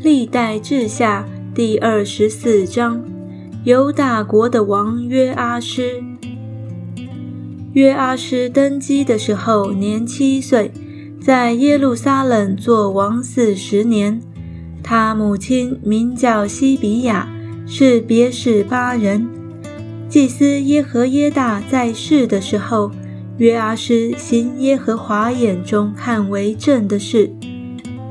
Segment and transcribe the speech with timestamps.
[0.00, 3.02] 历代志下第二十四章，
[3.64, 6.00] 犹大国的王约阿施。
[7.72, 10.70] 约阿施登基的时候年七岁，
[11.20, 14.20] 在耶路撒冷做王四十年。
[14.84, 17.28] 他母亲名叫西比亚，
[17.66, 19.28] 是别是巴人。
[20.08, 22.92] 祭司耶和耶大在世的时候，
[23.38, 27.32] 约阿施行耶和华眼中看为正的事。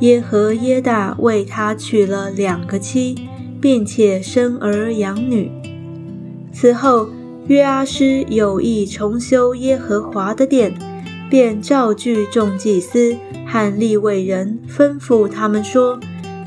[0.00, 3.14] 耶和耶大为他娶了两个妻，
[3.60, 5.50] 并且生儿养女。
[6.52, 7.08] 此后，
[7.46, 10.74] 约阿施有意重修耶和华的殿，
[11.30, 15.98] 便召聚众祭司和利未人，吩咐他们说：“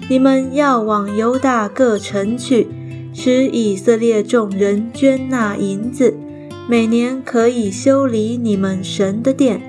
[0.09, 2.67] 你们要往犹大各城去，
[3.13, 6.15] 使以色列众人捐纳银子，
[6.67, 9.61] 每年可以修理你们神的殿。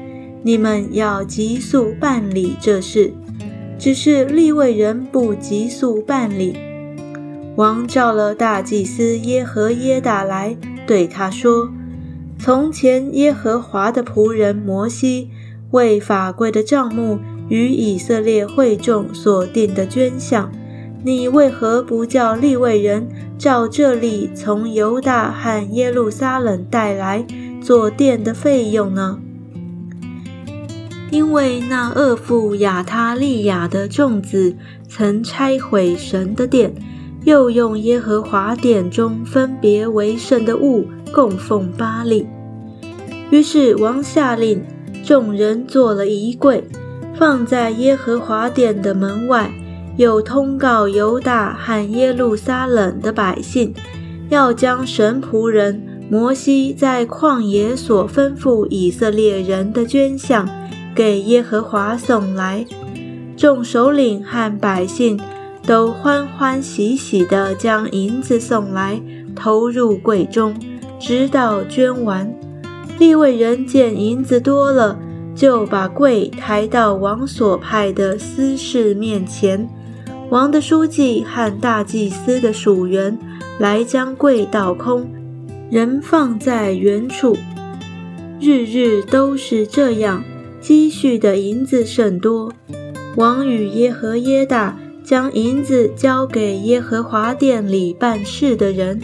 [0.42, 3.12] 你们要急速办理这事。”
[3.80, 6.54] 只是利未人不急速办理。
[7.56, 10.54] 王召了大祭司耶和耶大来，
[10.86, 11.70] 对他说
[12.38, 15.30] ：“从前耶和华的仆人摩西
[15.70, 20.52] 为法柜的账目与以色列会众所定的捐项，
[21.02, 23.08] 你为何不叫利未人
[23.38, 27.26] 照这里从犹大和耶路撒冷带来
[27.62, 29.20] 做殿的费用呢？”
[31.10, 34.54] 因为那恶妇亚他利亚的众子
[34.88, 36.72] 曾拆毁神的殿，
[37.24, 42.26] 又用耶和华殿中分别为圣的物供奉巴利。
[43.30, 44.62] 于是王下令，
[45.04, 46.62] 众人做了一柜，
[47.18, 49.52] 放在耶和华殿的门外，
[49.96, 53.74] 又通告犹大和耶路撒冷的百姓，
[54.28, 60.48] 要将神仆人摩西在旷野所吩咐以色列人的捐项。
[60.94, 62.64] 给耶和华送来，
[63.36, 65.18] 众首领和百姓
[65.66, 69.00] 都欢欢喜喜地将银子送来，
[69.34, 70.54] 投入柜中，
[70.98, 72.32] 直到捐完。
[72.98, 74.98] 利未人见银子多了，
[75.34, 79.66] 就把柜抬到王所派的司事面前。
[80.28, 83.18] 王的书记和大祭司的属员
[83.58, 85.08] 来将柜倒空，
[85.70, 87.36] 人放在原处。
[88.38, 90.22] 日日都是这样。
[90.60, 92.52] 积蓄的银子甚多，
[93.16, 99.00] 王与耶和耶大将银子交给耶和华殿里办事的人，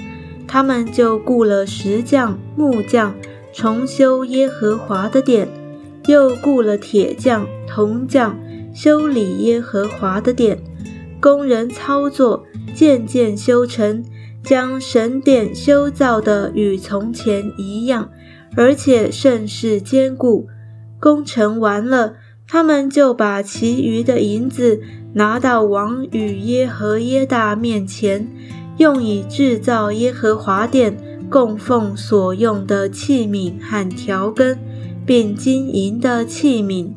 [0.46, 3.14] 他们就雇了石匠、木匠，
[3.52, 5.46] 重修耶和华的殿；
[6.06, 8.38] 又雇了铁匠、铜匠，
[8.74, 10.58] 修理耶和华的殿。
[11.18, 12.44] 工人操作，
[12.74, 14.04] 渐渐修成，
[14.44, 18.10] 将神殿修造的与从前一样，
[18.54, 20.46] 而且甚是坚固。
[21.06, 22.14] 工程完了，
[22.48, 24.80] 他们就把其余的银子
[25.12, 28.26] 拿到王与耶和耶大面前，
[28.78, 30.98] 用以制造耶和华殿
[31.30, 34.58] 供奉所用的器皿和调羹，
[35.06, 36.88] 并金银的器皿。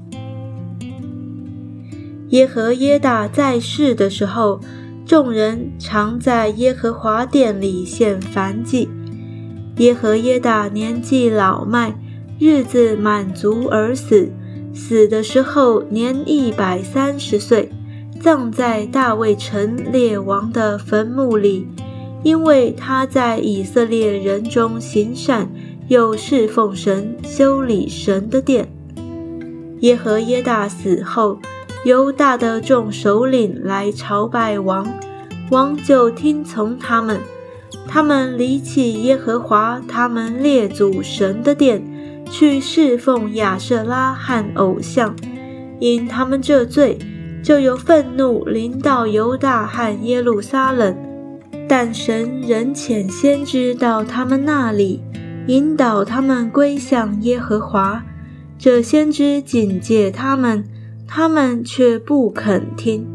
[2.29, 4.59] 耶和耶大在世的时候，
[5.05, 8.89] 众人常在耶和华殿里献燔祭。
[9.77, 11.93] 耶和耶大年纪老迈。
[12.39, 14.31] 日子满足而死，
[14.73, 17.69] 死的时候年一百三十岁，
[18.21, 21.67] 葬在大卫城列王的坟墓里，
[22.23, 25.49] 因为他在以色列人中行善，
[25.89, 28.69] 又侍奉神，修理神的殿。
[29.81, 31.39] 耶和耶大死后，
[31.83, 34.87] 犹大的众首领来朝拜王，
[35.51, 37.19] 王就听从他们，
[37.85, 41.83] 他们离弃耶和华他们列祖神的殿。
[42.29, 45.15] 去侍奉亚瑟拉和偶像，
[45.79, 46.97] 因他们这罪，
[47.43, 50.95] 就有愤怒临到犹大和耶路撒冷。
[51.67, 55.01] 但神仍遣先知到他们那里，
[55.47, 58.03] 引导他们归向耶和华。
[58.57, 60.63] 这先知警戒他们，
[61.07, 63.07] 他们却不肯听。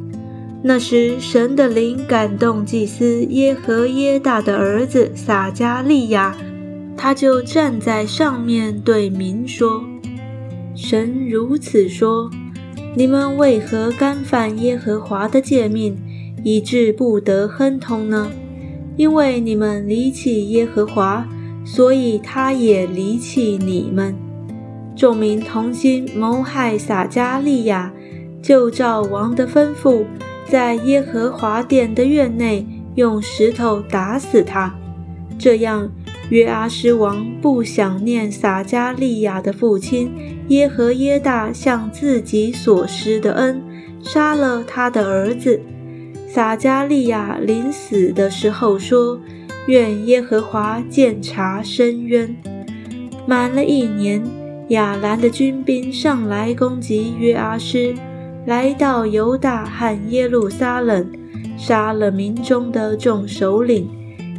[0.63, 6.35] 那时，神的灵感动祭司耶和耶大的儿子撒加利亚。
[7.05, 9.85] 他就站在上面对民说
[10.75, 12.31] ：“神如此说，
[12.97, 15.99] 你们为何干犯耶和华的诫命，
[16.43, 18.31] 以致不得亨通呢？
[18.97, 21.29] 因为你们离弃耶和华，
[21.63, 24.17] 所以他也离弃你们。
[24.97, 27.93] 众民同心谋害撒加利亚，
[28.43, 30.07] 就照王的吩咐，
[30.49, 34.75] 在耶和华殿的院内用石头打死他，
[35.39, 35.93] 这样。”
[36.31, 40.11] 约阿施王不想念撒加利亚的父亲
[40.49, 43.63] 耶和耶大向自己所施的恩，
[44.03, 45.61] 杀了他的儿子。
[46.27, 49.21] 撒加利亚临死的时候说
[49.69, 52.35] ：“愿耶和华鉴察深渊。”
[53.27, 54.23] 满了一年，
[54.69, 57.95] 亚兰的军兵上来攻击约阿施，
[58.47, 61.07] 来到犹大和耶路撒冷，
[61.57, 63.89] 杀了民中的众首领，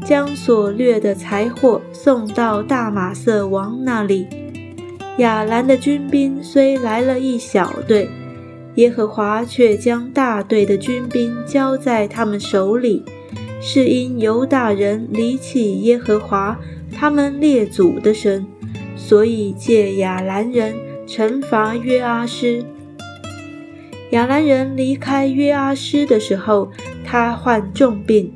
[0.06, 4.28] 将所掠的财货送到大马色王那里。
[5.18, 8.08] 亚兰的军兵虽来了一小队。
[8.76, 13.04] 耶和华却将大队的军兵交在他们手里，
[13.62, 16.60] 是因犹大人离弃耶和华
[16.94, 18.46] 他们列祖的神，
[18.98, 20.76] 所以借亚兰人
[21.08, 22.66] 惩罚约阿施。
[24.10, 26.70] 亚兰人离开约阿施的时候，
[27.06, 28.30] 他患重病，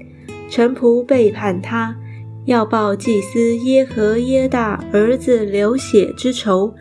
[0.50, 1.96] 臣仆背叛他，
[2.46, 6.74] 要报祭司耶和耶大儿子流血之仇，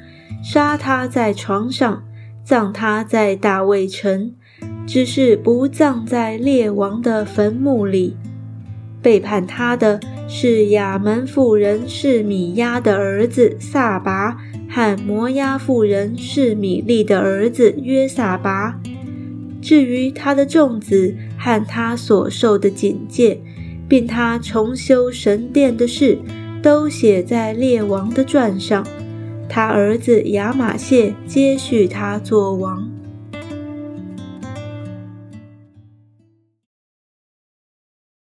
[0.42, 2.04] 杀他在床上。
[2.44, 4.32] 葬他在大卫城，
[4.86, 8.16] 只是不葬在列王的坟墓里。
[9.02, 14.38] 背叛他的是亚门妇人是米亚的儿子撒拔，
[14.70, 18.80] 和摩押妇人是米利的儿子约撒拔。
[19.60, 23.38] 至于他的众子和他所受的警戒，
[23.88, 26.18] 并他重修神殿的事，
[26.62, 28.86] 都写在列王的传上。
[29.48, 32.97] 他儿子亚马谢接续他做王。